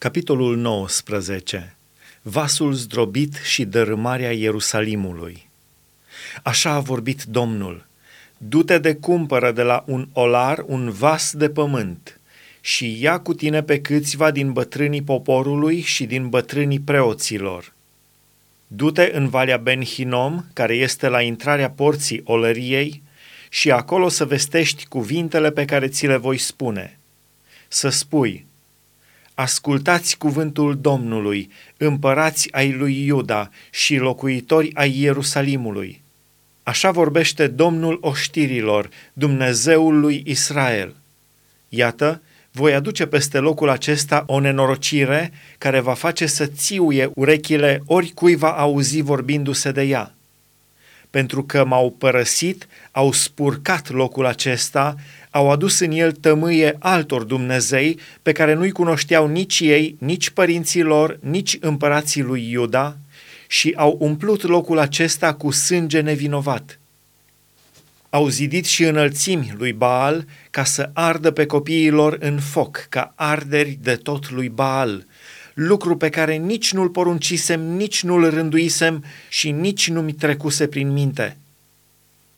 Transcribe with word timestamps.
Capitolul 0.00 0.56
19. 0.56 1.76
Vasul 2.22 2.72
zdrobit 2.72 3.34
și 3.34 3.64
dărâmarea 3.64 4.32
Ierusalimului. 4.32 5.48
Așa 6.42 6.70
a 6.70 6.80
vorbit 6.80 7.22
Domnul. 7.22 7.86
Du-te 8.36 8.78
de 8.78 8.94
cumpără 8.94 9.52
de 9.52 9.62
la 9.62 9.84
un 9.86 10.08
olar 10.12 10.64
un 10.66 10.90
vas 10.90 11.32
de 11.32 11.50
pământ 11.50 12.20
și 12.60 13.02
ia 13.02 13.20
cu 13.20 13.34
tine 13.34 13.62
pe 13.62 13.80
câțiva 13.80 14.30
din 14.30 14.52
bătrânii 14.52 15.02
poporului 15.02 15.80
și 15.80 16.04
din 16.04 16.28
bătrânii 16.28 16.80
preoților. 16.80 17.72
Du-te 18.66 19.10
în 19.14 19.28
Valea 19.28 19.56
Ben 19.56 19.84
Hinom, 19.84 20.44
care 20.52 20.74
este 20.74 21.08
la 21.08 21.22
intrarea 21.22 21.70
porții 21.70 22.20
olăriei, 22.24 23.02
și 23.48 23.70
acolo 23.70 24.08
să 24.08 24.24
vestești 24.24 24.86
cuvintele 24.86 25.50
pe 25.50 25.64
care 25.64 25.88
ți 25.88 26.06
le 26.06 26.16
voi 26.16 26.38
spune. 26.38 26.98
Să 27.68 27.88
spui– 27.88 28.44
Ascultați 29.38 30.16
cuvântul 30.16 30.78
Domnului, 30.80 31.50
împărați 31.76 32.52
ai 32.52 32.72
lui 32.72 33.04
Iuda 33.06 33.50
și 33.70 33.96
locuitori 33.96 34.70
ai 34.74 34.98
Ierusalimului. 34.98 36.02
Așa 36.62 36.90
vorbește 36.90 37.46
Domnul 37.46 37.98
oștirilor, 38.00 38.88
Dumnezeul 39.12 40.00
lui 40.00 40.22
Israel. 40.26 40.94
Iată, 41.68 42.22
voi 42.50 42.74
aduce 42.74 43.06
peste 43.06 43.38
locul 43.38 43.68
acesta 43.68 44.24
o 44.26 44.40
nenorocire 44.40 45.32
care 45.58 45.80
va 45.80 45.94
face 45.94 46.26
să 46.26 46.46
țiuie 46.46 47.10
urechile 47.14 47.82
oricui 47.86 48.34
va 48.34 48.50
auzi 48.50 49.00
vorbindu-se 49.00 49.72
de 49.72 49.82
ea 49.82 50.14
pentru 51.10 51.42
că 51.42 51.64
m-au 51.64 51.94
părăsit, 51.98 52.66
au 52.90 53.12
spurcat 53.12 53.90
locul 53.90 54.26
acesta, 54.26 54.94
au 55.30 55.50
adus 55.50 55.78
în 55.78 55.90
el 55.90 56.12
tămâie 56.12 56.76
altor 56.78 57.22
Dumnezei 57.22 57.98
pe 58.22 58.32
care 58.32 58.54
nu-i 58.54 58.70
cunoșteau 58.70 59.26
nici 59.26 59.60
ei, 59.60 59.96
nici 59.98 60.30
părinții 60.30 60.82
lor, 60.82 61.18
nici 61.22 61.56
împărații 61.60 62.22
lui 62.22 62.50
Iuda 62.50 62.96
și 63.46 63.72
au 63.76 63.96
umplut 64.00 64.42
locul 64.42 64.78
acesta 64.78 65.34
cu 65.34 65.50
sânge 65.50 66.00
nevinovat. 66.00 66.78
Au 68.10 68.28
zidit 68.28 68.64
și 68.64 68.84
înălțimi 68.84 69.54
lui 69.56 69.72
Baal 69.72 70.24
ca 70.50 70.64
să 70.64 70.90
ardă 70.92 71.30
pe 71.30 71.46
copiii 71.46 71.90
lor 71.90 72.16
în 72.20 72.40
foc, 72.40 72.86
ca 72.88 73.12
arderi 73.16 73.78
de 73.82 73.94
tot 73.94 74.30
lui 74.30 74.48
Baal, 74.48 75.06
lucru 75.60 75.96
pe 75.96 76.08
care 76.08 76.34
nici 76.34 76.72
nu-l 76.72 76.88
poruncisem, 76.88 77.60
nici 77.60 78.02
nu-l 78.02 78.30
rânduisem 78.30 79.04
și 79.28 79.50
nici 79.50 79.88
nu-mi 79.88 80.12
trecuse 80.12 80.66
prin 80.66 80.92
minte. 80.92 81.36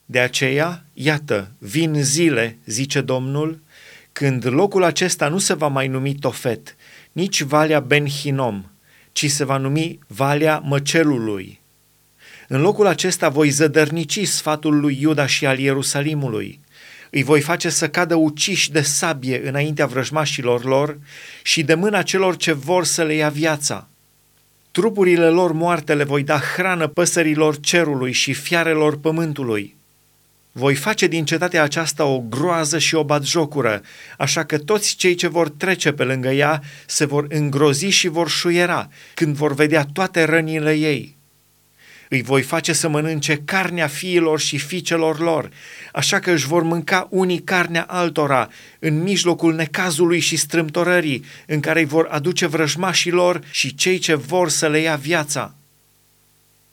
De 0.05 0.19
aceea, 0.21 0.85
iată, 0.93 1.51
vin 1.59 2.03
zile, 2.03 2.59
zice 2.65 3.01
Domnul, 3.01 3.59
când 4.13 4.47
locul 4.47 4.85
acesta 4.85 5.29
nu 5.29 5.39
se 5.39 5.55
va 5.55 5.67
mai 5.69 5.89
numi 5.89 6.15
Tofet, 6.15 6.77
nici 7.13 7.43
Valea 7.43 7.81
Ben 7.81 8.07
Hinom, 8.07 8.65
ci 9.13 9.31
se 9.31 9.45
va 9.45 9.57
numi 9.57 9.99
Valea 10.07 10.59
Măcelului. 10.59 11.61
În 12.49 12.61
locul 12.61 12.87
acesta 12.87 13.29
voi 13.29 13.49
zădărnici 13.49 14.27
sfatul 14.27 14.81
lui 14.81 14.99
Iuda 15.01 15.27
și 15.27 15.47
al 15.47 15.59
Ierusalimului, 15.59 16.61
îi 17.11 17.23
voi 17.23 17.41
face 17.41 17.69
să 17.69 17.89
cadă 17.89 18.15
uciși 18.15 18.71
de 18.71 18.81
sabie 18.81 19.49
înaintea 19.49 19.87
vrăjmașilor 19.87 20.65
lor 20.65 20.99
și 21.43 21.63
de 21.63 21.75
mâna 21.75 22.03
celor 22.03 22.37
ce 22.37 22.53
vor 22.53 22.85
să 22.85 23.03
le 23.03 23.15
ia 23.15 23.29
viața. 23.29 23.89
Trupurile 24.71 25.29
lor 25.29 25.53
moarte 25.53 25.95
le 25.95 26.05
voi 26.05 26.23
da 26.23 26.39
hrană 26.39 26.87
păsărilor 26.87 27.61
cerului 27.61 28.13
și 28.13 28.33
fiarelor 28.33 28.99
pământului. 28.99 29.77
Voi 30.53 30.75
face 30.75 31.07
din 31.07 31.25
cetatea 31.25 31.63
aceasta 31.63 32.05
o 32.05 32.19
groază 32.19 32.79
și 32.79 32.95
o 32.95 33.05
batjocură, 33.05 33.83
așa 34.19 34.45
că 34.45 34.59
toți 34.59 34.97
cei 34.97 35.15
ce 35.15 35.29
vor 35.29 35.49
trece 35.49 35.93
pe 35.93 36.05
lângă 36.05 36.29
ea 36.29 36.63
se 36.87 37.05
vor 37.05 37.27
îngrozi 37.29 37.87
și 37.87 38.09
vor 38.09 38.29
șuiera 38.29 38.89
când 39.15 39.37
vor 39.37 39.55
vedea 39.55 39.87
toate 39.93 40.25
rănile 40.25 40.73
ei. 40.73 41.17
Îi 42.13 42.23
voi 42.23 42.43
face 42.43 42.73
să 42.73 42.89
mănânce 42.89 43.43
carnea 43.45 43.87
fiilor 43.87 44.41
și 44.41 44.59
fiicelor 44.59 45.19
lor, 45.19 45.51
așa 45.93 46.19
că 46.19 46.31
își 46.31 46.47
vor 46.47 46.63
mânca 46.63 47.07
unii 47.11 47.43
carnea 47.43 47.83
altora 47.83 48.49
în 48.79 49.03
mijlocul 49.03 49.55
necazului 49.55 50.21
și 50.21 50.37
strâmtorării 50.37 51.25
în 51.47 51.61
care 51.61 51.81
îi 51.81 51.87
vor 51.87 52.07
aduce 52.11 52.47
vrăjmașilor 52.47 53.41
și 53.51 53.75
cei 53.75 53.99
ce 53.99 54.15
vor 54.15 54.49
să 54.49 54.69
le 54.69 54.79
ia 54.79 54.97
viața. 54.97 55.55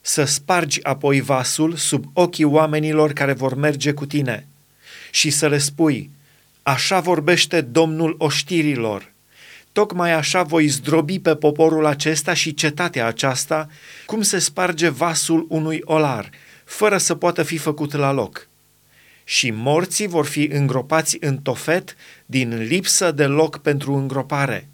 Să 0.00 0.24
spargi 0.24 0.84
apoi 0.84 1.20
vasul 1.20 1.76
sub 1.76 2.04
ochii 2.12 2.44
oamenilor 2.44 3.12
care 3.12 3.32
vor 3.32 3.54
merge 3.54 3.92
cu 3.92 4.06
tine 4.06 4.46
și 5.10 5.30
să 5.30 5.48
le 5.48 5.58
spui, 5.58 6.10
așa 6.62 7.00
vorbește 7.00 7.60
Domnul 7.60 8.14
oștirilor– 8.18 9.12
Tocmai 9.72 10.12
așa 10.12 10.42
voi 10.42 10.66
zdrobi 10.66 11.18
pe 11.18 11.34
poporul 11.34 11.86
acesta 11.86 12.34
și 12.34 12.54
cetatea 12.54 13.06
aceasta, 13.06 13.68
cum 14.06 14.22
se 14.22 14.38
sparge 14.38 14.88
vasul 14.88 15.46
unui 15.48 15.80
olar, 15.84 16.30
fără 16.64 16.98
să 16.98 17.14
poată 17.14 17.42
fi 17.42 17.56
făcut 17.56 17.92
la 17.92 18.12
loc. 18.12 18.48
Și 19.24 19.50
morții 19.50 20.06
vor 20.06 20.26
fi 20.26 20.42
îngropați 20.42 21.16
în 21.20 21.38
tofet 21.38 21.96
din 22.26 22.62
lipsă 22.62 23.10
de 23.10 23.26
loc 23.26 23.58
pentru 23.58 23.94
îngropare. 23.94 24.68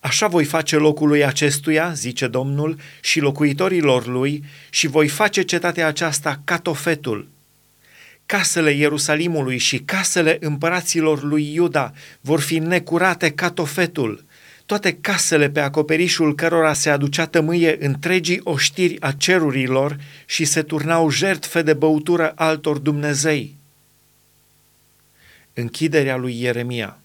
Așa 0.00 0.26
voi 0.26 0.44
face 0.44 0.76
locului 0.76 1.24
acestuia, 1.24 1.92
zice 1.92 2.26
Domnul, 2.26 2.78
și 3.00 3.20
locuitorilor 3.20 4.06
lui, 4.06 4.44
și 4.70 4.86
voi 4.86 5.08
face 5.08 5.42
cetatea 5.42 5.86
aceasta 5.86 6.40
ca 6.44 6.58
tofetul, 6.58 7.28
Casele 8.26 8.72
Ierusalimului 8.72 9.58
și 9.58 9.78
casele 9.78 10.36
împăraților 10.40 11.22
lui 11.22 11.54
Iuda 11.54 11.92
vor 12.20 12.40
fi 12.40 12.58
necurate 12.58 13.30
ca 13.30 13.50
tofetul, 13.50 14.24
toate 14.66 14.92
casele 14.92 15.50
pe 15.50 15.60
acoperișul 15.60 16.34
cărora 16.34 16.72
se 16.72 16.90
aducea 16.90 17.26
tămâie 17.26 17.84
întregii 17.84 18.40
oștiri 18.44 19.00
a 19.00 19.12
cerurilor 19.12 19.96
și 20.24 20.44
se 20.44 20.62
turnau 20.62 21.10
jertfe 21.10 21.62
de 21.62 21.72
băutură 21.72 22.32
altor 22.34 22.78
Dumnezei. 22.78 23.54
Închiderea 25.54 26.16
lui 26.16 26.40
Ieremia 26.40 26.98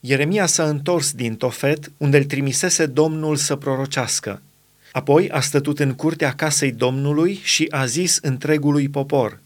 Ieremia 0.00 0.46
s-a 0.46 0.68
întors 0.68 1.12
din 1.12 1.36
Tofet, 1.36 1.92
unde 1.96 2.16
îl 2.16 2.24
trimisese 2.24 2.86
Domnul 2.86 3.36
să 3.36 3.56
prorocească. 3.56 4.42
Apoi 4.92 5.30
a 5.30 5.40
stătut 5.40 5.78
în 5.78 5.94
curtea 5.94 6.34
casei 6.34 6.72
Domnului 6.72 7.40
și 7.42 7.66
a 7.70 7.86
zis 7.86 8.18
întregului 8.22 8.88
popor– 8.88 9.38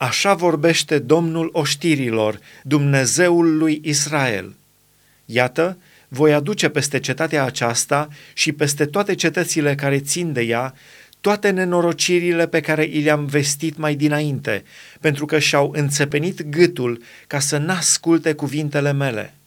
Așa 0.00 0.34
vorbește 0.34 0.98
Domnul 0.98 1.50
oștirilor, 1.52 2.38
Dumnezeul 2.62 3.56
lui 3.56 3.80
Israel. 3.84 4.54
Iată, 5.24 5.78
voi 6.08 6.32
aduce 6.32 6.68
peste 6.68 7.00
cetatea 7.00 7.44
aceasta 7.44 8.08
și 8.32 8.52
peste 8.52 8.86
toate 8.86 9.14
cetățile 9.14 9.74
care 9.74 9.98
țin 9.98 10.32
de 10.32 10.40
ea 10.40 10.74
toate 11.20 11.50
nenorocirile 11.50 12.46
pe 12.46 12.60
care 12.60 12.84
i 12.84 13.00
le-am 13.00 13.24
vestit 13.24 13.76
mai 13.76 13.94
dinainte, 13.94 14.64
pentru 15.00 15.26
că 15.26 15.38
și-au 15.38 15.72
înțepenit 15.74 16.42
gâtul 16.42 17.02
ca 17.26 17.38
să 17.38 17.56
n-asculte 17.56 18.32
cuvintele 18.32 18.92
mele. 18.92 19.37